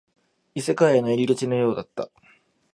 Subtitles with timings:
[0.55, 2.09] 異世界への入り口のようだった